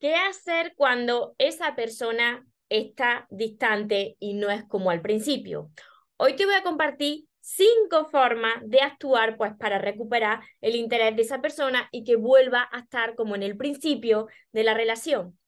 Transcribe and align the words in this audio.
¿qué 0.00 0.14
hacer 0.14 0.74
cuando 0.76 1.34
esa 1.38 1.74
persona 1.74 2.46
está 2.68 3.26
distante 3.30 4.16
y 4.20 4.34
no 4.34 4.50
es 4.50 4.64
como 4.64 4.90
al 4.90 5.00
principio? 5.00 5.70
Hoy 6.16 6.36
te 6.36 6.46
voy 6.46 6.54
a 6.54 6.62
compartir 6.62 7.24
cinco 7.40 8.06
formas 8.06 8.56
de 8.62 8.80
actuar 8.80 9.36
pues 9.36 9.52
para 9.58 9.78
recuperar 9.78 10.40
el 10.60 10.76
interés 10.76 11.16
de 11.16 11.22
esa 11.22 11.40
persona 11.40 11.88
y 11.90 12.04
que 12.04 12.16
vuelva 12.16 12.68
a 12.70 12.80
estar 12.80 13.14
como 13.14 13.34
en 13.34 13.42
el 13.42 13.56
principio 13.56 14.28
de 14.52 14.64
la 14.64 14.74
relación. 14.74 15.38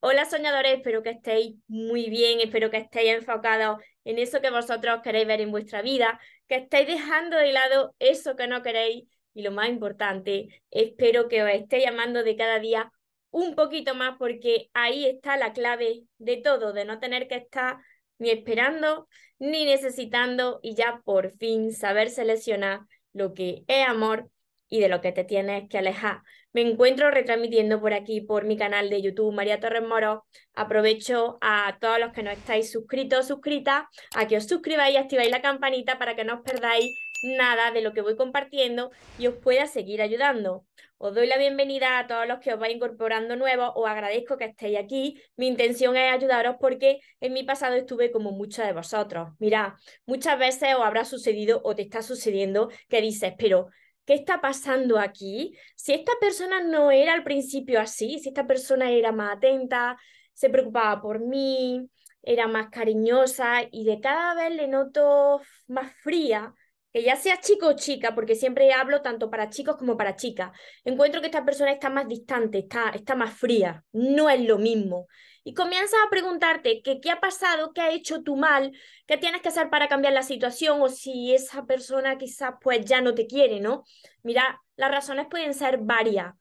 Hola 0.00 0.24
soñadores, 0.24 0.78
espero 0.78 1.02
que 1.02 1.10
estéis 1.10 1.56
muy 1.68 2.08
bien, 2.08 2.40
espero 2.40 2.70
que 2.70 2.78
estéis 2.78 3.12
enfocados 3.12 3.82
en 4.04 4.18
eso 4.18 4.40
que 4.40 4.50
vosotros 4.50 5.00
queréis 5.02 5.26
ver 5.26 5.42
en 5.42 5.50
vuestra 5.50 5.82
vida, 5.82 6.18
que 6.48 6.56
estéis 6.56 6.86
dejando 6.86 7.36
de 7.36 7.52
lado 7.52 7.94
eso 7.98 8.34
que 8.34 8.46
no 8.46 8.62
queréis 8.62 9.04
y 9.34 9.42
lo 9.42 9.52
más 9.52 9.68
importante, 9.68 10.48
espero 10.70 11.28
que 11.28 11.42
os 11.42 11.50
esté 11.50 11.80
llamando 11.80 12.24
de 12.24 12.34
cada 12.34 12.58
día 12.58 12.90
un 13.30 13.54
poquito 13.54 13.94
más 13.94 14.16
porque 14.18 14.70
ahí 14.74 15.06
está 15.06 15.36
la 15.36 15.52
clave 15.52 16.04
de 16.18 16.36
todo, 16.36 16.72
de 16.72 16.84
no 16.84 16.98
tener 16.98 17.28
que 17.28 17.36
estar 17.36 17.78
ni 18.18 18.30
esperando 18.30 19.08
ni 19.38 19.64
necesitando 19.64 20.60
y 20.62 20.74
ya 20.74 21.00
por 21.04 21.36
fin 21.38 21.72
saber 21.72 22.10
seleccionar 22.10 22.80
lo 23.12 23.32
que 23.34 23.64
es 23.66 23.86
amor 23.88 24.30
y 24.68 24.80
de 24.80 24.88
lo 24.88 25.00
que 25.00 25.12
te 25.12 25.24
tienes 25.24 25.68
que 25.68 25.78
alejar. 25.78 26.22
Me 26.52 26.62
encuentro 26.62 27.10
retransmitiendo 27.10 27.80
por 27.80 27.92
aquí, 27.92 28.20
por 28.20 28.44
mi 28.44 28.56
canal 28.56 28.90
de 28.90 29.02
YouTube, 29.02 29.32
María 29.32 29.60
Torres 29.60 29.82
Moro. 29.82 30.26
Aprovecho 30.54 31.38
a 31.40 31.78
todos 31.80 31.98
los 31.98 32.12
que 32.12 32.22
no 32.22 32.30
estáis 32.30 32.70
suscritos 32.70 33.28
suscritas 33.28 33.84
a 34.14 34.26
que 34.26 34.36
os 34.36 34.46
suscribáis 34.46 34.94
y 34.94 34.98
activáis 34.98 35.30
la 35.30 35.42
campanita 35.42 35.98
para 35.98 36.16
que 36.16 36.24
no 36.24 36.34
os 36.34 36.40
perdáis 36.42 36.92
nada 37.22 37.70
de 37.70 37.82
lo 37.82 37.92
que 37.92 38.00
voy 38.00 38.16
compartiendo 38.16 38.90
y 39.18 39.26
os 39.26 39.36
pueda 39.36 39.66
seguir 39.66 40.02
ayudando. 40.02 40.66
Os 40.98 41.14
doy 41.14 41.26
la 41.26 41.38
bienvenida 41.38 41.98
a 41.98 42.06
todos 42.06 42.26
los 42.26 42.40
que 42.40 42.52
os 42.52 42.60
vais 42.60 42.74
incorporando 42.74 43.36
nuevos, 43.36 43.72
os 43.74 43.88
agradezco 43.88 44.36
que 44.36 44.46
estéis 44.46 44.78
aquí. 44.78 45.20
Mi 45.36 45.46
intención 45.46 45.96
es 45.96 46.12
ayudaros 46.12 46.56
porque 46.60 47.00
en 47.20 47.32
mi 47.32 47.42
pasado 47.42 47.74
estuve 47.76 48.10
como 48.10 48.32
muchos 48.32 48.66
de 48.66 48.72
vosotros. 48.72 49.30
Mirad, 49.38 49.72
muchas 50.06 50.38
veces 50.38 50.74
os 50.74 50.82
habrá 50.82 51.04
sucedido 51.04 51.60
o 51.64 51.74
te 51.74 51.82
está 51.82 52.02
sucediendo 52.02 52.70
que 52.88 53.00
dices, 53.00 53.32
pero 53.38 53.68
¿qué 54.04 54.14
está 54.14 54.40
pasando 54.40 54.98
aquí? 54.98 55.56
Si 55.74 55.92
esta 55.92 56.12
persona 56.20 56.62
no 56.62 56.90
era 56.90 57.14
al 57.14 57.24
principio 57.24 57.80
así, 57.80 58.18
si 58.18 58.28
esta 58.28 58.46
persona 58.46 58.90
era 58.90 59.12
más 59.12 59.36
atenta, 59.36 59.96
se 60.34 60.50
preocupaba 60.50 61.00
por 61.00 61.20
mí, 61.20 61.88
era 62.22 62.48
más 62.48 62.68
cariñosa 62.70 63.62
y 63.70 63.84
de 63.84 64.00
cada 64.00 64.34
vez 64.34 64.54
le 64.54 64.68
noto 64.68 65.40
más 65.66 65.94
fría, 66.02 66.54
que 66.92 67.02
ya 67.02 67.16
sea 67.16 67.40
chico 67.40 67.68
o 67.68 67.72
chica, 67.74 68.14
porque 68.14 68.34
siempre 68.34 68.72
hablo 68.72 69.02
tanto 69.02 69.30
para 69.30 69.50
chicos 69.50 69.76
como 69.76 69.96
para 69.96 70.16
chicas, 70.16 70.50
encuentro 70.84 71.20
que 71.20 71.28
esta 71.28 71.44
persona 71.44 71.72
está 71.72 71.88
más 71.90 72.08
distante, 72.08 72.58
está, 72.58 72.90
está 72.90 73.14
más 73.14 73.32
fría, 73.32 73.84
no 73.92 74.28
es 74.28 74.40
lo 74.40 74.58
mismo. 74.58 75.06
Y 75.42 75.54
comienzas 75.54 75.98
a 76.06 76.10
preguntarte 76.10 76.82
qué 76.82 77.10
ha 77.10 77.20
pasado, 77.20 77.72
qué 77.72 77.80
ha 77.80 77.90
hecho 77.92 78.22
tú 78.22 78.36
mal, 78.36 78.72
qué 79.06 79.16
tienes 79.16 79.40
que 79.40 79.48
hacer 79.48 79.70
para 79.70 79.88
cambiar 79.88 80.12
la 80.12 80.22
situación 80.22 80.82
o 80.82 80.88
si 80.88 81.32
esa 81.34 81.64
persona 81.64 82.18
quizás 82.18 82.54
pues 82.60 82.84
ya 82.84 83.00
no 83.00 83.14
te 83.14 83.26
quiere, 83.26 83.60
¿no? 83.60 83.84
Mira, 84.22 84.60
las 84.76 84.90
razones 84.90 85.28
pueden 85.30 85.54
ser 85.54 85.78
varias. 85.78 86.34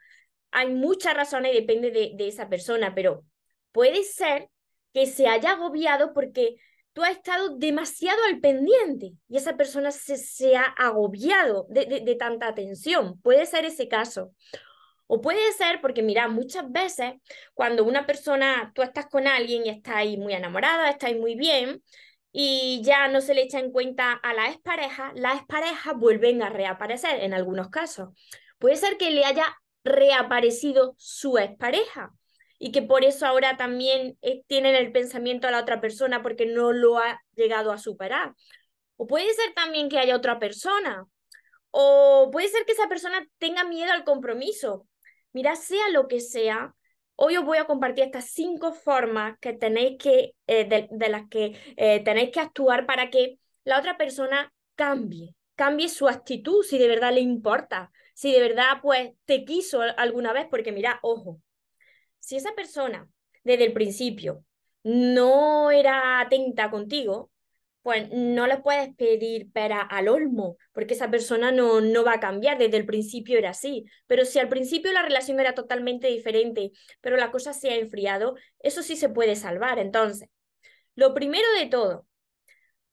Hay 0.51 0.73
muchas 0.73 1.13
razones 1.13 1.53
y 1.53 1.61
depende 1.61 1.91
de, 1.91 2.11
de 2.15 2.27
esa 2.27 2.49
persona, 2.49 2.93
pero 2.93 3.23
puede 3.71 4.03
ser 4.03 4.49
que 4.93 5.05
se 5.05 5.27
haya 5.27 5.51
agobiado 5.51 6.13
porque 6.13 6.57
tú 6.99 7.05
has 7.05 7.11
estado 7.11 7.55
demasiado 7.55 8.19
al 8.25 8.41
pendiente 8.41 9.13
y 9.29 9.37
esa 9.37 9.55
persona 9.55 9.89
se, 9.89 10.57
ha 10.57 10.63
agobiado 10.63 11.65
de, 11.69 12.17
tanta 12.19 12.49
atención. 12.49 13.21
Puede 13.21 13.45
ser 13.45 13.63
ese 13.63 13.87
caso. 13.87 14.33
O 15.07 15.21
puede 15.21 15.53
ser 15.53 15.79
porque, 15.79 16.03
mira, 16.03 16.27
muchas 16.27 16.69
veces 16.69 17.13
cuando 17.53 17.85
una 17.85 18.05
persona, 18.05 18.73
tú 18.75 18.81
estás 18.81 19.07
con 19.07 19.27
alguien 19.27 19.65
y 19.65 19.81
ahí 19.85 20.17
muy 20.17 20.33
enamorada, 20.33 20.97
ahí 20.99 21.15
muy 21.15 21.35
bien, 21.35 21.81
y 22.33 22.81
ya 22.83 23.07
no 23.07 23.21
se 23.21 23.33
le 23.33 23.43
echa 23.43 23.59
en 23.59 23.71
cuenta 23.71 24.11
a 24.11 24.33
la 24.33 24.49
expareja, 24.49 25.13
las 25.15 25.37
exparejas 25.37 25.95
vuelven 25.95 26.43
a 26.43 26.49
reaparecer 26.49 27.21
en 27.21 27.33
algunos 27.33 27.69
casos. 27.69 28.09
Puede 28.57 28.75
ser 28.75 28.97
que 28.97 29.09
le 29.09 29.23
haya 29.23 29.45
reaparecido 29.85 30.95
su 30.97 31.37
expareja 31.37 32.11
y 32.59 32.71
que 32.71 32.81
por 32.81 33.05
eso 33.05 33.25
ahora 33.25 33.57
también 33.57 34.17
eh, 34.21 34.43
tienen 34.47 34.75
el 34.75 34.91
pensamiento 34.91 35.47
a 35.47 35.51
la 35.51 35.61
otra 35.61 35.79
persona 35.79 36.21
porque 36.21 36.45
no 36.45 36.73
lo 36.73 36.99
ha 36.99 37.21
llegado 37.33 37.71
a 37.71 37.77
superar. 37.77 38.35
O 38.97 39.07
puede 39.07 39.33
ser 39.33 39.53
también 39.53 39.89
que 39.89 39.97
haya 39.97 40.15
otra 40.15 40.39
persona. 40.39 41.05
O 41.71 42.29
puede 42.31 42.49
ser 42.49 42.65
que 42.65 42.73
esa 42.73 42.89
persona 42.89 43.25
tenga 43.37 43.63
miedo 43.63 43.93
al 43.93 44.03
compromiso. 44.03 44.87
Mira, 45.31 45.55
sea 45.55 45.89
lo 45.89 46.07
que 46.07 46.19
sea, 46.19 46.75
hoy 47.15 47.37
os 47.37 47.45
voy 47.45 47.59
a 47.59 47.65
compartir 47.65 48.03
estas 48.03 48.31
cinco 48.31 48.73
formas 48.73 49.37
que 49.39 49.53
tenéis 49.53 49.97
que, 49.97 50.33
eh, 50.47 50.87
de, 50.91 51.09
las 51.09 51.29
que 51.29 51.57
eh, 51.77 52.03
tenéis 52.03 52.31
que 52.31 52.41
actuar 52.41 52.85
para 52.85 53.09
que 53.09 53.39
la 53.63 53.79
otra 53.79 53.97
persona 53.97 54.51
cambie, 54.75 55.35
cambie 55.55 55.87
su 55.87 56.09
actitud 56.09 56.63
si 56.63 56.77
de 56.77 56.87
verdad 56.87 57.13
le 57.13 57.21
importa, 57.21 57.91
si 58.15 58.33
de 58.33 58.41
verdad 58.41 58.79
pues 58.81 59.11
te 59.25 59.45
quiso 59.45 59.81
alguna 59.81 60.33
vez, 60.33 60.47
porque 60.49 60.71
mira, 60.71 60.99
ojo, 61.03 61.41
si 62.19 62.35
esa 62.37 62.53
persona 62.53 63.09
desde 63.43 63.65
el 63.65 63.73
principio 63.73 64.43
no 64.83 65.71
era 65.71 66.19
atenta 66.21 66.69
contigo, 66.71 67.31
pues 67.81 68.09
no 68.11 68.45
le 68.45 68.57
puedes 68.57 68.93
pedir 68.95 69.51
pera 69.51 69.81
al 69.81 70.09
olmo, 70.09 70.57
porque 70.73 70.93
esa 70.93 71.09
persona 71.09 71.51
no, 71.51 71.81
no 71.81 72.03
va 72.03 72.13
a 72.13 72.19
cambiar, 72.19 72.57
desde 72.57 72.77
el 72.77 72.85
principio 72.85 73.37
era 73.37 73.51
así. 73.51 73.85
Pero 74.07 74.25
si 74.25 74.39
al 74.39 74.49
principio 74.49 74.91
la 74.91 75.01
relación 75.01 75.39
era 75.39 75.55
totalmente 75.55 76.07
diferente, 76.07 76.71
pero 77.01 77.17
la 77.17 77.31
cosa 77.31 77.53
se 77.53 77.69
ha 77.69 77.75
enfriado, 77.75 78.35
eso 78.59 78.83
sí 78.83 78.95
se 78.95 79.09
puede 79.09 79.35
salvar. 79.35 79.79
Entonces, 79.79 80.29
lo 80.95 81.13
primero 81.13 81.47
de 81.57 81.67
todo, 81.67 82.05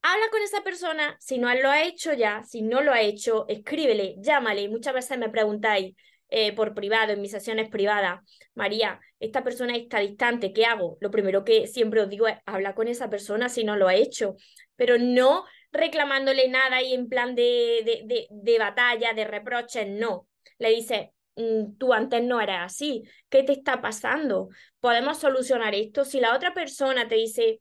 habla 0.02 0.28
con 0.30 0.42
esa 0.42 0.62
persona, 0.62 1.16
si 1.20 1.38
no 1.38 1.52
lo 1.54 1.70
ha 1.70 1.82
hecho 1.82 2.12
ya, 2.12 2.44
si 2.44 2.62
no 2.62 2.80
lo 2.80 2.92
ha 2.92 3.00
hecho, 3.00 3.46
escríbele, 3.48 4.16
llámale. 4.18 4.68
Muchas 4.68 4.94
veces 4.94 5.18
me 5.18 5.28
preguntáis, 5.30 5.96
eh, 6.28 6.52
por 6.54 6.74
privado, 6.74 7.12
en 7.12 7.20
mis 7.20 7.30
sesiones 7.30 7.68
privadas, 7.68 8.20
María, 8.54 9.00
esta 9.20 9.44
persona 9.44 9.76
está 9.76 10.00
distante, 10.00 10.52
¿qué 10.52 10.64
hago? 10.64 10.98
Lo 11.00 11.10
primero 11.10 11.44
que 11.44 11.66
siempre 11.66 12.00
os 12.00 12.08
digo 12.08 12.26
es 12.26 12.36
habla 12.46 12.74
con 12.74 12.88
esa 12.88 13.08
persona 13.08 13.48
si 13.48 13.64
no 13.64 13.76
lo 13.76 13.88
ha 13.88 13.94
hecho, 13.94 14.36
pero 14.76 14.98
no 14.98 15.44
reclamándole 15.72 16.48
nada 16.48 16.82
y 16.82 16.94
en 16.94 17.08
plan 17.08 17.34
de, 17.34 18.04
de, 18.06 18.26
de, 18.30 18.58
batalla, 18.58 19.12
de 19.12 19.24
reproches, 19.24 19.88
no. 19.88 20.28
Le 20.58 20.70
dice, 20.70 21.12
mm, 21.36 21.76
tú 21.78 21.92
antes 21.92 22.22
no 22.22 22.40
eras 22.40 22.72
así, 22.72 23.04
¿qué 23.28 23.42
te 23.42 23.52
está 23.52 23.80
pasando? 23.80 24.48
¿Podemos 24.80 25.18
solucionar 25.18 25.74
esto? 25.74 26.04
Si 26.04 26.20
la 26.20 26.34
otra 26.34 26.54
persona 26.54 27.08
te 27.08 27.16
dice, 27.16 27.60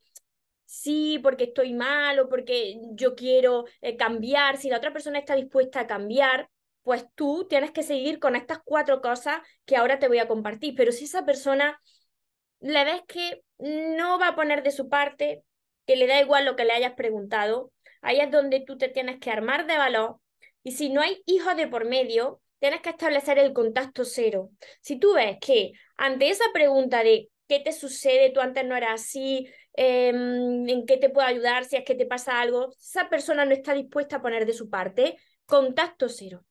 sí, 0.65 1.19
porque 1.21 1.45
estoy 1.45 1.73
mal 1.73 2.19
o 2.19 2.29
porque 2.29 2.77
yo 2.93 3.15
quiero 3.15 3.65
eh, 3.81 3.95
cambiar, 3.97 4.57
si 4.57 4.69
la 4.69 4.77
otra 4.77 4.93
persona 4.93 5.19
está 5.19 5.35
dispuesta 5.35 5.81
a 5.81 5.87
cambiar, 5.87 6.49
pues 6.85 7.07
tú 7.15 7.47
tienes 7.49 7.71
que 7.71 7.81
seguir 7.81 8.19
con 8.19 8.35
estas 8.35 8.59
cuatro 8.63 9.01
cosas 9.01 9.41
que 9.65 9.75
ahora 9.75 9.97
te 9.97 10.07
voy 10.07 10.19
a 10.19 10.27
compartir. 10.27 10.75
Pero 10.77 10.91
si 10.91 11.05
esa 11.05 11.25
persona 11.25 11.81
le 12.59 12.85
ves 12.85 13.01
que 13.07 13.43
no 13.57 14.19
va 14.19 14.29
a 14.29 14.35
poner 14.35 14.61
de 14.61 14.69
su 14.69 14.87
parte, 14.87 15.43
que 15.87 15.95
le 15.95 16.05
da 16.05 16.21
igual 16.21 16.45
lo 16.45 16.55
que 16.55 16.63
le 16.63 16.73
hayas 16.73 16.93
preguntado, 16.93 17.71
ahí 18.01 18.19
es 18.19 18.29
donde 18.29 18.59
tú 18.59 18.77
te 18.77 18.87
tienes 18.87 19.19
que 19.19 19.31
armar 19.31 19.65
de 19.65 19.79
valor. 19.79 20.17
Y 20.61 20.73
si 20.73 20.89
no 20.89 21.01
hay 21.01 21.23
hijos 21.25 21.57
de 21.57 21.67
por 21.67 21.85
medio, 21.85 22.39
tienes 22.59 22.81
que 22.81 22.91
establecer 22.91 23.39
el 23.39 23.51
contacto 23.51 24.05
cero. 24.05 24.51
Si 24.81 24.99
tú 24.99 25.15
ves 25.15 25.37
que 25.41 25.71
ante 25.97 26.29
esa 26.29 26.45
pregunta 26.53 27.03
de 27.03 27.31
qué 27.47 27.61
te 27.61 27.71
sucede, 27.71 28.29
tú 28.29 28.41
antes 28.41 28.63
no 28.63 28.75
eras 28.75 29.01
así, 29.01 29.47
em, 29.73 30.69
en 30.69 30.85
qué 30.85 30.97
te 30.97 31.09
puedo 31.09 31.27
ayudar, 31.27 31.65
si 31.65 31.77
es 31.77 31.83
que 31.83 31.95
te 31.95 32.05
pasa 32.05 32.41
algo, 32.41 32.75
esa 32.79 33.09
persona 33.09 33.43
no 33.43 33.53
está 33.53 33.73
dispuesta 33.73 34.17
a 34.17 34.21
poner 34.21 34.45
de 34.45 34.53
su 34.53 34.69
parte, 34.69 35.17
contacto 35.47 36.09
cero 36.09 36.45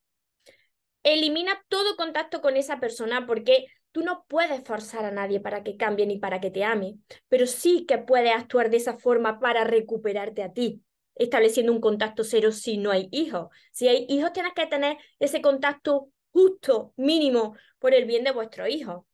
elimina 1.05 1.63
todo 1.69 1.97
contacto 1.97 2.41
con 2.41 2.57
esa 2.57 2.81
persona 2.81 3.27
porque 3.27 3.67
tú 3.93 4.03
no 4.03 4.25
puedes 4.27 4.65
forzar 4.65 5.05
a 5.05 5.13
nadie 5.13 5.39
para 5.39 5.63
que 5.63 5.77
cambie 5.77 6.07
ni 6.07 6.19
para 6.19 6.41
que 6.41 6.51
te 6.51 6.65
ame, 6.65 6.97
pero 7.29 7.47
sí 7.47 7.85
que 7.87 7.99
puedes 7.99 8.35
actuar 8.35 8.71
de 8.71 8.79
esa 8.79 8.99
forma 8.99 9.39
para 9.39 9.63
recuperarte 9.63 10.43
a 10.43 10.53
ti, 10.53 10.83
estableciendo 11.15 11.73
un 11.73 11.81
contacto 11.81 12.25
cero 12.25 12.51
si 12.51 12.79
no 12.79 12.91
hay 12.91 13.09
hijos. 13.13 13.49
Si 13.71 13.87
hay 13.87 14.07
hijos, 14.09 14.33
tienes 14.33 14.53
que 14.55 14.67
tener 14.67 14.97
ese 15.21 15.41
contacto 15.41 16.09
justo, 16.33 16.93
mínimo, 16.97 17.55
por 17.79 17.95
el 17.95 18.07
bien 18.07 18.25
de 18.25 18.33
vuestro 18.33 18.67
hijo. 18.67 19.07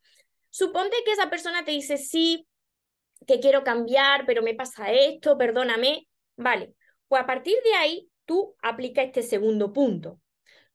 Suponte 0.49 0.97
que 1.05 1.13
esa 1.13 1.29
persona 1.29 1.65
te 1.65 1.73
dice, 1.73 1.99
sí, 1.99 2.47
que 3.27 3.41
quiero 3.41 3.63
cambiar, 3.65 4.25
pero 4.25 4.43
me 4.43 4.55
pasa 4.55 4.91
esto, 4.93 5.37
perdóname. 5.37 6.09
Vale, 6.37 6.75
pues 7.07 7.23
a 7.23 7.27
partir 7.27 7.57
de 7.63 7.75
ahí 7.75 8.09
tú 8.25 8.57
aplica 8.63 9.03
este 9.03 9.23
segundo 9.23 9.73
punto 9.73 10.19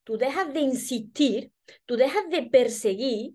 tú 0.06 0.18
dejas 0.18 0.54
de 0.54 0.62
insistir, 0.62 1.52
tú 1.86 1.98
dejas 1.98 2.30
de 2.30 2.44
perseguir, 2.44 3.34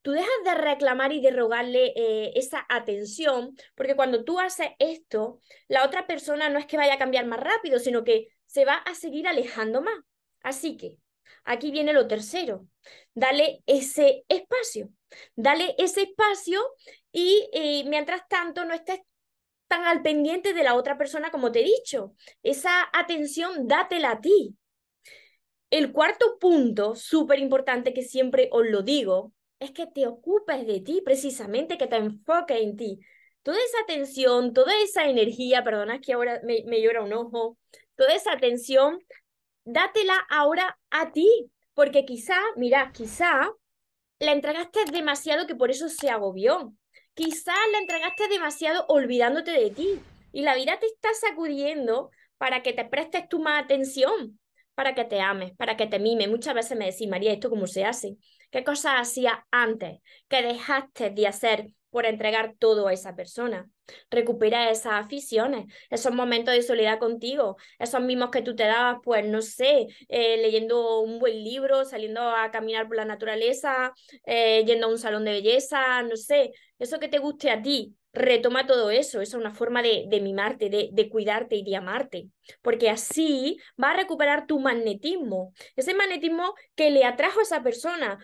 tú 0.00 0.12
dejas 0.12 0.28
de 0.44 0.54
reclamar 0.54 1.12
y 1.12 1.20
de 1.20 1.30
rogarle 1.30 1.92
eh, 1.96 2.32
esa 2.36 2.64
atención, 2.68 3.56
porque 3.74 3.96
cuando 3.96 4.24
tú 4.24 4.38
haces 4.38 4.68
esto, 4.78 5.40
la 5.68 5.84
otra 5.84 6.06
persona 6.06 6.48
no 6.48 6.58
es 6.58 6.66
que 6.66 6.76
vaya 6.76 6.94
a 6.94 6.98
cambiar 6.98 7.26
más 7.26 7.40
rápido, 7.40 7.78
sino 7.78 8.04
que 8.04 8.28
se 8.46 8.64
va 8.64 8.74
a 8.74 8.94
seguir 8.94 9.26
alejando 9.26 9.82
más. 9.82 9.98
Así 10.42 10.76
que, 10.76 10.98
aquí 11.44 11.70
viene 11.70 11.92
lo 11.92 12.06
tercero. 12.06 12.66
Dale 13.14 13.62
ese 13.66 14.24
espacio. 14.28 14.90
Dale 15.34 15.74
ese 15.78 16.02
espacio 16.02 16.60
y 17.10 17.48
eh, 17.52 17.84
mientras 17.86 18.28
tanto 18.28 18.64
no 18.64 18.74
estés 18.74 19.00
tan 19.68 19.84
al 19.84 20.02
pendiente 20.02 20.52
de 20.52 20.62
la 20.62 20.74
otra 20.74 20.98
persona 20.98 21.30
como 21.30 21.50
te 21.50 21.60
he 21.60 21.64
dicho. 21.64 22.14
Esa 22.42 22.88
atención 22.92 23.66
dátela 23.66 24.12
a 24.12 24.20
ti. 24.20 24.54
El 25.74 25.90
cuarto 25.90 26.38
punto, 26.38 26.94
súper 26.94 27.40
importante 27.40 27.92
que 27.92 28.02
siempre 28.02 28.48
os 28.52 28.64
lo 28.64 28.82
digo, 28.82 29.32
es 29.58 29.72
que 29.72 29.88
te 29.88 30.06
ocupes 30.06 30.68
de 30.68 30.78
ti, 30.78 31.02
precisamente, 31.04 31.76
que 31.76 31.88
te 31.88 31.96
enfoques 31.96 32.60
en 32.60 32.76
ti. 32.76 33.00
Toda 33.42 33.58
esa 33.58 33.80
atención, 33.82 34.52
toda 34.52 34.72
esa 34.84 35.08
energía, 35.08 35.64
perdona 35.64 36.00
que 36.00 36.12
ahora 36.12 36.40
me, 36.44 36.62
me 36.66 36.80
llora 36.80 37.02
un 37.02 37.12
ojo, 37.12 37.58
toda 37.96 38.14
esa 38.14 38.30
atención, 38.30 39.00
dátela 39.64 40.14
ahora 40.30 40.78
a 40.90 41.10
ti, 41.10 41.50
porque 41.74 42.04
quizá, 42.04 42.38
mira, 42.54 42.92
quizá 42.94 43.50
la 44.20 44.30
entregaste 44.30 44.84
demasiado 44.92 45.48
que 45.48 45.56
por 45.56 45.72
eso 45.72 45.88
se 45.88 46.08
agobió. 46.08 46.72
Quizá 47.14 47.54
la 47.72 47.78
entregaste 47.78 48.28
demasiado 48.28 48.86
olvidándote 48.86 49.50
de 49.50 49.70
ti 49.70 50.00
y 50.30 50.42
la 50.42 50.54
vida 50.54 50.78
te 50.78 50.86
está 50.86 51.08
sacudiendo 51.14 52.12
para 52.38 52.62
que 52.62 52.72
te 52.74 52.84
prestes 52.84 53.28
tu 53.28 53.40
más 53.40 53.64
atención, 53.64 54.38
para 54.74 54.94
que 54.94 55.04
te 55.04 55.20
ames, 55.20 55.52
para 55.56 55.76
que 55.76 55.86
te 55.86 55.98
mime. 55.98 56.28
Muchas 56.28 56.54
veces 56.54 56.76
me 56.78 56.86
decís, 56.86 57.08
María, 57.08 57.32
¿esto 57.32 57.50
cómo 57.50 57.66
se 57.66 57.84
hace? 57.84 58.16
¿Qué 58.50 58.64
cosas 58.64 58.94
hacías 59.00 59.34
antes 59.50 60.00
que 60.28 60.42
dejaste 60.42 61.10
de 61.10 61.26
hacer 61.26 61.66
por 61.94 62.06
entregar 62.06 62.56
todo 62.58 62.88
a 62.88 62.92
esa 62.92 63.14
persona. 63.14 63.70
Recupera 64.10 64.68
esas 64.68 64.94
aficiones, 64.94 65.72
esos 65.90 66.12
momentos 66.12 66.52
de 66.52 66.62
soledad 66.62 66.98
contigo, 66.98 67.56
esos 67.78 68.00
mismos 68.00 68.30
que 68.30 68.42
tú 68.42 68.56
te 68.56 68.64
dabas, 68.64 68.98
pues 69.04 69.24
no 69.24 69.40
sé, 69.42 69.86
eh, 70.08 70.36
leyendo 70.38 71.00
un 71.02 71.20
buen 71.20 71.44
libro, 71.44 71.84
saliendo 71.84 72.20
a 72.20 72.50
caminar 72.50 72.88
por 72.88 72.96
la 72.96 73.04
naturaleza, 73.04 73.92
eh, 74.26 74.64
yendo 74.66 74.88
a 74.88 74.90
un 74.90 74.98
salón 74.98 75.24
de 75.24 75.32
belleza, 75.34 76.02
no 76.02 76.16
sé, 76.16 76.50
eso 76.80 76.98
que 76.98 77.06
te 77.08 77.18
guste 77.20 77.52
a 77.52 77.62
ti. 77.62 77.94
Retoma 78.14 78.66
todo 78.66 78.90
eso, 78.90 79.20
es 79.20 79.34
una 79.34 79.52
forma 79.52 79.82
de, 79.82 80.04
de 80.08 80.20
mimarte, 80.20 80.70
de, 80.70 80.90
de 80.92 81.08
cuidarte 81.08 81.56
y 81.56 81.64
de 81.64 81.76
amarte, 81.76 82.28
porque 82.62 82.88
así 82.88 83.58
va 83.82 83.90
a 83.90 83.96
recuperar 83.96 84.46
tu 84.46 84.60
magnetismo, 84.60 85.52
ese 85.76 85.94
magnetismo 85.94 86.54
que 86.76 86.90
le 86.90 87.04
atrajo 87.04 87.40
a 87.40 87.42
esa 87.42 87.62
persona, 87.62 88.18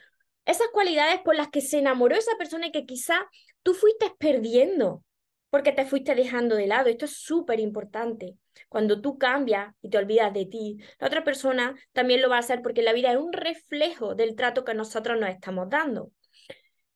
esas 0.44 0.68
cualidades 0.68 1.20
por 1.20 1.34
las 1.34 1.48
que 1.48 1.60
se 1.60 1.78
enamoró 1.78 2.16
esa 2.16 2.36
persona 2.38 2.68
y 2.68 2.72
que 2.72 2.86
quizá 2.86 3.28
tú 3.62 3.74
fuiste 3.74 4.12
perdiendo 4.18 5.02
porque 5.50 5.72
te 5.72 5.84
fuiste 5.84 6.14
dejando 6.14 6.56
de 6.56 6.66
lado. 6.66 6.88
Esto 6.88 7.04
es 7.04 7.16
súper 7.16 7.60
importante. 7.60 8.36
Cuando 8.68 9.00
tú 9.00 9.18
cambias 9.18 9.74
y 9.82 9.90
te 9.90 9.98
olvidas 9.98 10.32
de 10.32 10.46
ti, 10.46 10.78
la 10.98 11.08
otra 11.08 11.24
persona 11.24 11.74
también 11.92 12.22
lo 12.22 12.30
va 12.30 12.36
a 12.36 12.40
hacer 12.40 12.62
porque 12.62 12.82
la 12.82 12.92
vida 12.92 13.12
es 13.12 13.18
un 13.18 13.32
reflejo 13.32 14.14
del 14.14 14.36
trato 14.36 14.64
que 14.64 14.74
nosotros 14.74 15.18
nos 15.18 15.30
estamos 15.30 15.68
dando. 15.68 16.12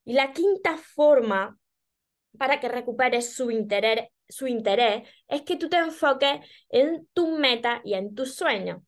Y 0.05 0.15
la 0.15 0.33
quinta 0.33 0.77
forma 0.77 1.59
para 2.39 2.61
que 2.61 2.69
recuperes 2.69 3.35
su 3.35 3.51
interés, 3.51 4.09
su 4.29 4.47
interés 4.47 5.09
es 5.29 5.43
que 5.43 5.57
tú 5.57 5.69
te 5.69 5.79
enfoques 5.79 6.41
en 6.69 7.07
tus 7.13 7.29
metas 7.39 7.81
y 7.85 7.95
en 7.95 8.15
tus 8.15 8.35
sueños. 8.35 8.83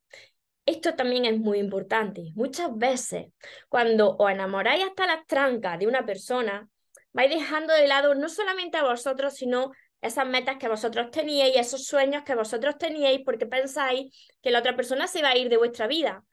Esto 0.65 0.95
también 0.95 1.25
es 1.25 1.39
muy 1.39 1.59
importante. 1.59 2.33
Muchas 2.35 2.77
veces, 2.77 3.27
cuando 3.69 4.17
os 4.17 4.31
enamoráis 4.31 4.85
hasta 4.85 5.07
las 5.07 5.27
trancas 5.27 5.79
de 5.79 5.87
una 5.87 6.05
persona, 6.05 6.69
vais 7.13 7.31
dejando 7.31 7.73
de 7.73 7.87
lado 7.87 8.15
no 8.15 8.29
solamente 8.29 8.77
a 8.77 8.83
vosotros, 8.83 9.35
sino 9.35 9.71
esas 10.01 10.27
metas 10.27 10.57
que 10.59 10.69
vosotros 10.69 11.11
teníais, 11.11 11.57
esos 11.57 11.87
sueños 11.87 12.25
que 12.25 12.35
vosotros 12.35 12.77
teníais, 12.79 13.21
porque 13.25 13.47
pensáis 13.47 14.13
que 14.43 14.51
la 14.51 14.59
otra 14.59 14.77
persona 14.77 15.07
se 15.07 15.23
va 15.23 15.31
a 15.31 15.37
ir 15.37 15.49
de 15.49 15.57
vuestra 15.57 15.87
vida. 15.87 16.25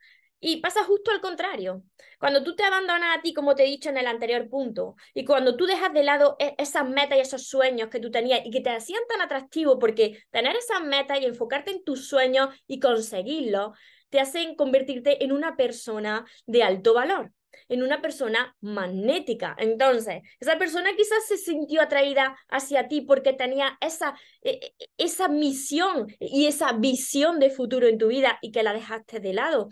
Y 0.45 0.57
pasa 0.57 0.83
justo 0.83 1.09
al 1.09 1.21
contrario. 1.21 1.83
Cuando 2.19 2.43
tú 2.43 2.53
te 2.53 2.63
abandonas 2.63 3.17
a 3.17 3.21
ti, 3.21 3.33
como 3.33 3.55
te 3.55 3.63
he 3.63 3.67
dicho 3.67 3.87
en 3.87 3.95
el 3.95 4.07
anterior 4.07 4.49
punto, 4.49 4.97
y 5.13 5.23
cuando 5.23 5.55
tú 5.55 5.65
dejas 5.65 5.93
de 5.93 6.03
lado 6.03 6.35
e-, 6.37 6.53
esas 6.57 6.85
metas 6.85 7.17
y 7.17 7.21
esos 7.21 7.47
sueños 7.47 7.87
que 7.87 8.01
tú 8.01 8.11
tenías 8.11 8.41
y 8.43 8.51
que 8.51 8.59
te 8.59 8.69
hacían 8.69 9.01
tan 9.07 9.21
atractivo, 9.21 9.79
porque 9.79 10.21
tener 10.31 10.53
esas 10.57 10.83
metas 10.83 11.21
y 11.21 11.25
enfocarte 11.25 11.71
en 11.71 11.85
tus 11.85 12.09
sueños 12.09 12.49
y 12.67 12.81
conseguirlos, 12.81 13.77
te 14.09 14.19
hacen 14.19 14.55
convertirte 14.55 15.23
en 15.23 15.31
una 15.31 15.55
persona 15.55 16.25
de 16.45 16.61
alto 16.63 16.93
valor 16.93 17.31
en 17.69 17.83
una 17.83 18.01
persona 18.01 18.55
magnética. 18.61 19.55
Entonces, 19.59 20.23
esa 20.39 20.57
persona 20.57 20.89
quizás 20.97 21.25
se 21.27 21.37
sintió 21.37 21.81
atraída 21.81 22.35
hacia 22.49 22.87
ti 22.87 23.01
porque 23.01 23.31
tenía 23.31 23.77
esa, 23.79 24.15
e, 24.41 24.73
e, 24.79 24.89
esa 24.97 25.27
misión 25.27 26.07
y 26.19 26.47
esa 26.47 26.73
visión 26.73 27.39
de 27.39 27.51
futuro 27.51 27.87
en 27.87 27.99
tu 27.99 28.07
vida 28.07 28.39
y 28.41 28.51
que 28.51 28.63
la 28.63 28.73
dejaste 28.73 29.19
de 29.19 29.33
lado. 29.33 29.69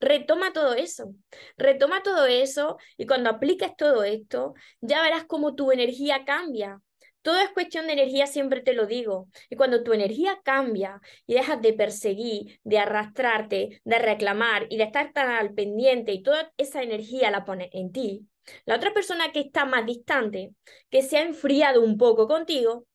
Retoma 0.00 0.52
todo 0.52 0.74
eso, 0.74 1.14
retoma 1.58 2.02
todo 2.02 2.26
eso 2.26 2.78
y 2.96 3.06
cuando 3.06 3.30
apliques 3.30 3.76
todo 3.76 4.02
esto, 4.02 4.54
ya 4.80 5.02
verás 5.02 5.24
cómo 5.24 5.54
tu 5.54 5.72
energía 5.72 6.24
cambia, 6.24 6.80
todo 7.22 7.38
es 7.38 7.50
cuestión 7.50 7.86
de 7.86 7.92
energía, 7.92 8.26
siempre 8.26 8.62
te 8.62 8.72
lo 8.72 8.86
digo. 8.86 9.28
Y 9.50 9.56
cuando 9.56 9.82
tu 9.82 9.92
energía 9.92 10.40
cambia 10.42 11.00
y 11.26 11.34
dejas 11.34 11.60
de 11.60 11.74
perseguir, 11.74 12.58
de 12.64 12.78
arrastrarte, 12.78 13.82
de 13.84 13.98
reclamar 13.98 14.66
y 14.70 14.78
de 14.78 14.84
estar 14.84 15.12
tan 15.12 15.28
al 15.30 15.52
pendiente 15.52 16.12
y 16.12 16.22
toda 16.22 16.50
esa 16.56 16.82
energía 16.82 17.30
la 17.30 17.44
pones 17.44 17.68
en 17.72 17.92
ti, 17.92 18.26
la 18.64 18.76
otra 18.76 18.94
persona 18.94 19.32
que 19.32 19.40
está 19.40 19.66
más 19.66 19.84
distante, 19.84 20.54
que 20.88 21.02
se 21.02 21.18
ha 21.18 21.22
enfriado 21.22 21.82
un 21.82 21.98
poco 21.98 22.26
contigo, 22.26 22.86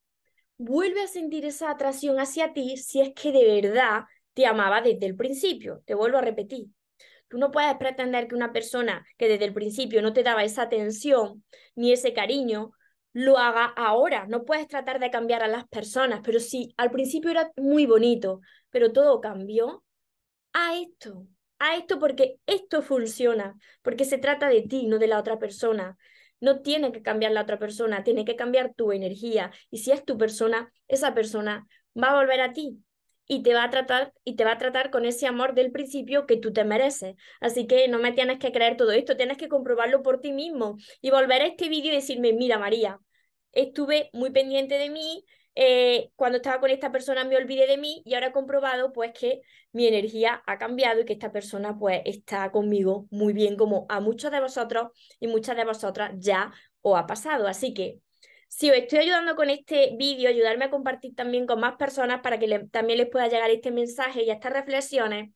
vuelve 0.58 1.02
a 1.02 1.08
sentir 1.08 1.44
esa 1.44 1.70
atracción 1.70 2.18
hacia 2.18 2.52
ti 2.52 2.76
si 2.76 3.00
es 3.00 3.14
que 3.14 3.32
de 3.32 3.62
verdad 3.62 4.04
te 4.34 4.46
amaba 4.46 4.82
desde 4.82 5.06
el 5.06 5.16
principio. 5.16 5.82
Te 5.86 5.94
vuelvo 5.94 6.18
a 6.18 6.22
repetir. 6.22 6.66
Tú 7.28 7.38
no 7.38 7.50
puedes 7.50 7.74
pretender 7.76 8.28
que 8.28 8.34
una 8.34 8.52
persona 8.52 9.04
que 9.16 9.28
desde 9.28 9.46
el 9.46 9.54
principio 9.54 10.00
no 10.02 10.12
te 10.12 10.22
daba 10.22 10.44
esa 10.44 10.62
atención 10.62 11.44
ni 11.74 11.92
ese 11.92 12.12
cariño, 12.12 12.72
lo 13.12 13.38
haga 13.38 13.64
ahora. 13.64 14.26
No 14.28 14.44
puedes 14.44 14.68
tratar 14.68 15.00
de 15.00 15.10
cambiar 15.10 15.42
a 15.42 15.48
las 15.48 15.66
personas, 15.68 16.20
pero 16.22 16.38
si 16.38 16.74
al 16.76 16.90
principio 16.90 17.30
era 17.30 17.50
muy 17.56 17.86
bonito, 17.86 18.40
pero 18.70 18.92
todo 18.92 19.20
cambió, 19.20 19.82
a 20.52 20.78
esto, 20.78 21.26
a 21.58 21.76
esto 21.76 21.98
porque 21.98 22.38
esto 22.46 22.82
funciona, 22.82 23.54
porque 23.82 24.04
se 24.04 24.18
trata 24.18 24.48
de 24.48 24.62
ti, 24.62 24.86
no 24.86 24.98
de 24.98 25.06
la 25.06 25.18
otra 25.18 25.38
persona. 25.38 25.96
No 26.40 26.60
tiene 26.60 26.92
que 26.92 27.02
cambiar 27.02 27.32
la 27.32 27.42
otra 27.42 27.58
persona, 27.58 28.04
tiene 28.04 28.24
que 28.24 28.36
cambiar 28.36 28.74
tu 28.74 28.92
energía. 28.92 29.50
Y 29.70 29.78
si 29.78 29.92
es 29.92 30.04
tu 30.04 30.18
persona, 30.18 30.72
esa 30.88 31.14
persona 31.14 31.66
va 32.00 32.10
a 32.10 32.16
volver 32.16 32.40
a 32.40 32.52
ti 32.52 32.78
y 33.28 33.42
te 33.42 33.54
va 33.54 33.64
a 33.64 33.70
tratar 33.70 34.12
y 34.24 34.36
te 34.36 34.44
va 34.44 34.52
a 34.52 34.58
tratar 34.58 34.90
con 34.90 35.04
ese 35.04 35.26
amor 35.26 35.54
del 35.54 35.72
principio 35.72 36.26
que 36.26 36.36
tú 36.36 36.52
te 36.52 36.64
mereces. 36.64 37.16
Así 37.40 37.66
que 37.66 37.88
no 37.88 37.98
me 37.98 38.12
tienes 38.12 38.38
que 38.38 38.52
creer 38.52 38.76
todo 38.76 38.92
esto, 38.92 39.16
tienes 39.16 39.36
que 39.38 39.48
comprobarlo 39.48 40.02
por 40.02 40.20
ti 40.20 40.32
mismo 40.32 40.76
y 41.00 41.10
volver 41.10 41.42
a 41.42 41.46
este 41.46 41.68
vídeo 41.68 41.92
y 41.92 41.96
decirme, 41.96 42.32
mira 42.32 42.58
María, 42.58 43.00
estuve 43.52 44.10
muy 44.12 44.30
pendiente 44.30 44.78
de 44.78 44.90
mí, 44.90 45.24
eh, 45.58 46.10
cuando 46.16 46.36
estaba 46.36 46.60
con 46.60 46.70
esta 46.70 46.92
persona 46.92 47.24
me 47.24 47.36
olvidé 47.36 47.66
de 47.66 47.78
mí 47.78 48.02
y 48.04 48.14
ahora 48.14 48.26
he 48.26 48.32
comprobado 48.32 48.92
pues 48.92 49.12
que 49.18 49.40
mi 49.72 49.86
energía 49.86 50.42
ha 50.46 50.58
cambiado 50.58 51.00
y 51.00 51.06
que 51.06 51.14
esta 51.14 51.32
persona 51.32 51.78
pues 51.78 52.02
está 52.04 52.52
conmigo 52.52 53.06
muy 53.10 53.32
bien 53.32 53.56
como 53.56 53.86
a 53.88 54.00
muchos 54.00 54.30
de 54.30 54.40
vosotros 54.40 54.88
y 55.18 55.28
muchas 55.28 55.56
de 55.56 55.64
vosotras 55.64 56.12
ya 56.18 56.52
os 56.82 56.98
ha 56.98 57.06
pasado. 57.06 57.48
Así 57.48 57.72
que 57.72 58.00
si 58.48 58.70
os 58.70 58.76
estoy 58.76 59.00
ayudando 59.00 59.36
con 59.36 59.50
este 59.50 59.94
vídeo, 59.98 60.28
ayudarme 60.28 60.66
a 60.66 60.70
compartir 60.70 61.14
también 61.14 61.46
con 61.46 61.60
más 61.60 61.76
personas 61.76 62.20
para 62.20 62.38
que 62.38 62.66
también 62.70 62.98
les 62.98 63.10
pueda 63.10 63.28
llegar 63.28 63.50
este 63.50 63.70
mensaje 63.70 64.22
y 64.22 64.30
estas 64.30 64.52
reflexiones. 64.52 65.30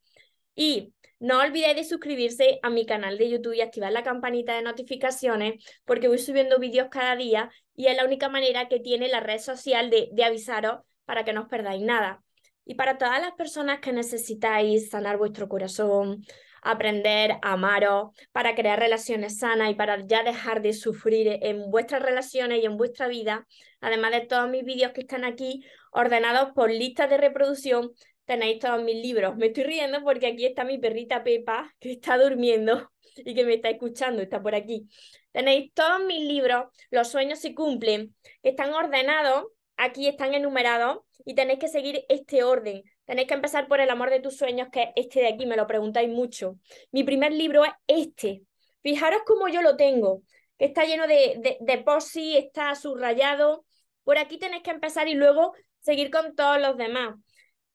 Y 0.55 0.93
no 1.19 1.39
olvidéis 1.39 1.75
de 1.75 1.83
suscribirse 1.83 2.59
a 2.63 2.69
mi 2.69 2.85
canal 2.85 3.17
de 3.17 3.29
YouTube 3.29 3.53
y 3.53 3.61
activar 3.61 3.91
la 3.91 4.03
campanita 4.03 4.55
de 4.55 4.63
notificaciones 4.63 5.63
porque 5.85 6.07
voy 6.07 6.17
subiendo 6.17 6.57
vídeos 6.57 6.87
cada 6.89 7.15
día 7.15 7.51
y 7.75 7.87
es 7.87 7.95
la 7.95 8.05
única 8.05 8.27
manera 8.27 8.67
que 8.67 8.79
tiene 8.79 9.07
la 9.07 9.19
red 9.19 9.39
social 9.39 9.89
de, 9.91 10.09
de 10.11 10.23
avisaros 10.23 10.79
para 11.05 11.23
que 11.23 11.33
no 11.33 11.41
os 11.41 11.47
perdáis 11.47 11.83
nada. 11.83 12.23
Y 12.65 12.75
para 12.75 12.97
todas 12.97 13.21
las 13.21 13.33
personas 13.33 13.79
que 13.81 13.91
necesitáis 13.91 14.89
sanar 14.89 15.17
vuestro 15.17 15.47
corazón, 15.47 16.23
aprender 16.61 17.33
a 17.41 17.53
amaros, 17.53 18.11
para 18.31 18.55
crear 18.55 18.79
relaciones 18.79 19.39
sanas 19.39 19.71
y 19.71 19.75
para 19.75 20.05
ya 20.05 20.23
dejar 20.23 20.61
de 20.61 20.73
sufrir 20.73 21.39
en 21.41 21.69
vuestras 21.71 22.01
relaciones 22.01 22.61
y 22.61 22.65
en 22.65 22.77
vuestra 22.77 23.07
vida, 23.07 23.47
además 23.79 24.11
de 24.11 24.21
todos 24.21 24.49
mis 24.49 24.63
vídeos 24.63 24.91
que 24.93 25.01
están 25.01 25.23
aquí 25.23 25.63
ordenados 25.91 26.51
por 26.53 26.69
listas 26.69 27.09
de 27.09 27.17
reproducción 27.17 27.91
tenéis 28.31 28.59
todos 28.59 28.81
mis 28.81 28.95
libros. 28.95 29.35
Me 29.35 29.47
estoy 29.47 29.63
riendo 29.63 30.03
porque 30.03 30.27
aquí 30.27 30.45
está 30.45 30.63
mi 30.63 30.77
perrita 30.77 31.21
Pepa, 31.21 31.75
que 31.79 31.91
está 31.91 32.17
durmiendo 32.17 32.89
y 33.17 33.33
que 33.35 33.45
me 33.45 33.55
está 33.55 33.69
escuchando, 33.69 34.21
está 34.21 34.41
por 34.41 34.55
aquí. 34.55 34.87
Tenéis 35.33 35.73
todos 35.73 36.01
mis 36.05 36.23
libros, 36.23 36.65
Los 36.91 37.09
sueños 37.09 37.39
se 37.39 37.53
cumplen, 37.53 38.15
que 38.41 38.49
están 38.49 38.73
ordenados, 38.73 39.47
aquí 39.75 40.07
están 40.07 40.33
enumerados 40.33 40.99
y 41.25 41.35
tenéis 41.35 41.59
que 41.59 41.67
seguir 41.67 42.05
este 42.07 42.43
orden. 42.43 42.83
Tenéis 43.05 43.27
que 43.27 43.33
empezar 43.33 43.67
por 43.67 43.81
El 43.81 43.89
amor 43.89 44.09
de 44.09 44.19
tus 44.19 44.37
sueños, 44.37 44.69
que 44.71 44.83
es 44.83 44.89
este 44.95 45.21
de 45.21 45.27
aquí, 45.27 45.45
me 45.45 45.57
lo 45.57 45.67
preguntáis 45.67 46.09
mucho. 46.09 46.57
Mi 46.91 47.03
primer 47.03 47.33
libro 47.33 47.65
es 47.65 47.73
este. 47.87 48.43
Fijaros 48.81 49.21
cómo 49.25 49.47
yo 49.47 49.61
lo 49.61 49.75
tengo, 49.75 50.23
que 50.57 50.65
está 50.65 50.85
lleno 50.85 51.07
de, 51.07 51.35
de, 51.39 51.57
de 51.59 51.77
posi, 51.79 52.37
está 52.37 52.73
subrayado. 52.75 53.65
Por 54.03 54.17
aquí 54.17 54.37
tenéis 54.37 54.63
que 54.63 54.71
empezar 54.71 55.07
y 55.07 55.13
luego 55.13 55.53
seguir 55.79 56.09
con 56.09 56.35
todos 56.35 56.59
los 56.59 56.77
demás 56.77 57.15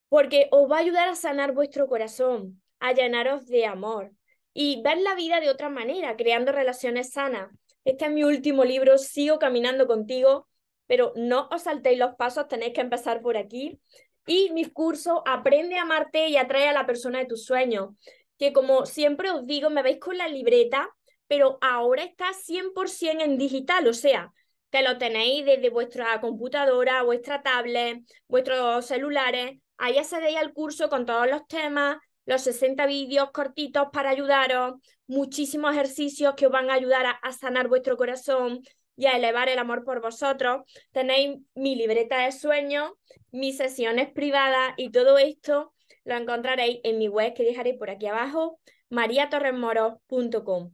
porque 0.09 0.49
os 0.51 0.71
va 0.71 0.77
a 0.77 0.81
ayudar 0.81 1.09
a 1.09 1.15
sanar 1.15 1.53
vuestro 1.53 1.87
corazón, 1.89 2.63
a 2.81 2.93
llenaros 2.93 3.47
de 3.47 3.67
amor 3.67 4.13
y 4.53 4.83
ver 4.83 4.99
la 4.99 5.15
vida 5.15 5.41
de 5.41 5.51
otra 5.51 5.69
manera, 5.69 6.17
creando 6.17 6.53
relaciones 6.53 7.13
sanas. 7.13 7.51
Este 7.85 8.07
es 8.07 8.11
mi 8.11 8.25
último 8.25 8.65
libro, 8.65 8.99
sigo 8.99 9.39
caminando 9.39 9.87
contigo, 9.87 10.49
pero 10.87 11.13
no 11.17 11.49
os 11.51 11.63
saltéis 11.63 11.99
los 11.99 12.15
pasos, 12.15 12.49
tenéis 12.49 12.73
que 12.73 12.81
empezar 12.81 13.21
por 13.21 13.37
aquí. 13.37 13.81
Y 14.27 14.51
mi 14.53 14.65
curso, 14.67 15.23
Aprende 15.27 15.79
a 15.79 15.83
amarte 15.83 16.29
y 16.29 16.37
atrae 16.37 16.69
a 16.69 16.73
la 16.73 16.87
persona 16.87 17.19
de 17.21 17.27
tus 17.27 17.45
sueños, 17.45 17.91
que 18.39 18.53
como 18.53 18.87
siempre 18.87 19.31
os 19.31 19.47
digo, 19.47 19.71
me 19.71 19.83
veis 19.83 19.99
con 19.99 20.19
la 20.19 20.29
libreta, 20.29 20.89
pero 21.27 21.59
ahora 21.61 22.03
está 22.03 22.33
100% 22.33 23.23
en 23.23 23.39
digital, 23.39 23.87
o 23.89 23.95
sea, 23.95 24.33
que 24.71 24.83
lo 24.83 24.99
tenéis 24.99 25.45
desde 25.45 25.71
vuestra 25.71 26.21
computadora, 26.21 27.03
vuestra 27.03 27.43
tablet, 27.43 28.03
vuestros 28.29 28.87
celulares. 28.87 29.59
Ahí 29.79 29.99
accedéis 29.99 30.37
al 30.37 30.53
curso 30.53 30.89
con 30.89 31.07
todos 31.07 31.29
los 31.29 31.47
temas, 31.47 31.99
los 32.25 32.43
60 32.43 32.87
vídeos 32.87 33.31
cortitos 33.31 33.89
para 33.93 34.11
ayudaros, 34.11 34.75
muchísimos 35.07 35.73
ejercicios 35.73 36.35
que 36.35 36.47
os 36.47 36.53
van 36.53 36.71
a 36.71 36.75
ayudar 36.75 37.07
a, 37.23 37.33
sanar 37.33 37.69
vuestro 37.69 37.97
corazón 37.97 38.61
y 38.97 39.07
a 39.07 39.17
elevar 39.17 39.49
el 39.49 39.59
amor 39.59 39.85
por 39.85 40.01
vosotros. 40.01 40.63
Tenéis 40.93 41.39
mi 41.55 41.77
libreta 41.77 42.25
de 42.25 42.33
sueños, 42.33 42.93
mis 43.31 43.57
sesiones 43.57 44.11
privadas 44.11 44.75
y 44.77 44.91
todo 44.91 45.19
esto 45.19 45.73
lo 46.05 46.17
encontraréis 46.17 46.81
en 46.85 46.99
mi 46.99 47.09
web 47.09 47.35
que 47.35 47.43
dejaré 47.43 47.75
por 47.75 47.91
aquí 47.91 48.07
abajo, 48.07 48.61
mariatorresmoro.com. 48.91 50.73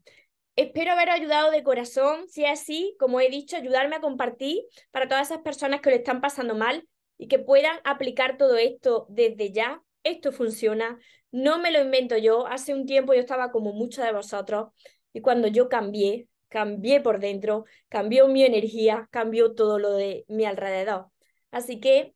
Espero 0.55 0.93
haberos 0.93 1.14
ayudado 1.14 1.50
de 1.50 1.62
corazón. 1.62 2.29
Si 2.29 2.45
es 2.45 2.61
así, 2.61 2.95
como 2.99 3.21
he 3.21 3.31
dicho, 3.31 3.57
ayudarme 3.57 3.97
a 3.97 4.00
compartir 4.00 4.62
para 4.91 5.09
todas 5.09 5.31
esas 5.31 5.43
personas 5.43 5.81
que 5.81 5.88
lo 5.91 5.97
están 5.97 6.21
pasando 6.21 6.55
mal 6.55 6.87
y 7.17 7.29
que 7.29 7.38
puedan 7.38 7.79
aplicar 7.85 8.37
todo 8.37 8.57
esto 8.57 9.07
desde 9.09 9.50
ya. 9.50 9.83
Esto 10.05 10.33
funciona, 10.33 10.99
no 11.31 11.59
me 11.59 11.71
lo 11.71 11.81
invento 11.81 12.19
yo. 12.19 12.47
Hace 12.47 12.75
un 12.75 12.85
tiempo 12.85 13.14
yo 13.14 13.21
estaba 13.21 13.50
como 13.50 13.73
muchos 13.73 14.05
de 14.05 14.12
vosotros 14.12 14.69
y 15.14 15.23
cuando 15.23 15.49
yo 15.49 15.71
cambié, 15.71 16.29
cambié 16.53 17.01
por 17.01 17.19
dentro, 17.19 17.65
cambió 17.89 18.29
mi 18.29 18.45
energía, 18.45 19.09
cambió 19.11 19.55
todo 19.55 19.79
lo 19.79 19.93
de 19.95 20.27
mi 20.29 20.45
alrededor. 20.45 21.07
Así 21.51 21.81
que 21.81 22.15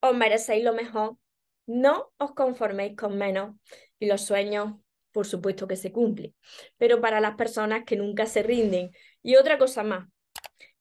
os 0.00 0.14
merecéis 0.16 0.64
lo 0.64 0.72
mejor. 0.72 1.16
No 1.64 2.10
os 2.18 2.32
conforméis 2.32 2.96
con 2.96 3.16
menos 3.16 3.54
y 4.00 4.06
los 4.06 4.22
sueños, 4.22 4.74
por 5.12 5.24
supuesto 5.24 5.68
que 5.68 5.76
se 5.76 5.92
cumplen, 5.92 6.34
pero 6.78 7.00
para 7.00 7.20
las 7.20 7.36
personas 7.36 7.84
que 7.84 7.96
nunca 7.96 8.26
se 8.26 8.42
rinden. 8.42 8.90
Y 9.22 9.36
otra 9.36 9.56
cosa 9.56 9.84
más, 9.84 10.08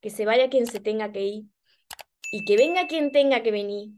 que 0.02 0.10
se 0.10 0.26
vaya 0.26 0.50
quien 0.50 0.66
se 0.66 0.80
tenga 0.80 1.12
que 1.12 1.22
ir 1.22 1.44
y 2.32 2.44
que 2.44 2.58
venga 2.58 2.88
quien 2.88 3.12
tenga 3.12 3.44
que 3.44 3.52
venir, 3.52 3.92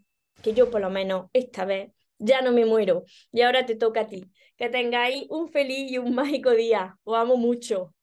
que 0.44 0.54
yo 0.54 0.70
por 0.70 0.82
lo 0.82 0.90
menos 0.90 1.28
esta 1.32 1.64
vez 1.64 1.92
ya 2.18 2.42
no 2.42 2.52
me 2.52 2.66
muero. 2.66 3.06
Y 3.32 3.42
ahora 3.42 3.66
te 3.66 3.76
toca 3.76 4.02
a 4.02 4.08
ti. 4.08 4.26
Que 4.58 4.68
tengáis 4.70 5.26
un 5.30 5.48
feliz 5.50 5.90
y 5.92 5.98
un 5.98 6.14
mágico 6.14 6.52
día. 6.52 6.98
Os 7.04 7.18
amo 7.18 7.38
mucho. 7.38 7.94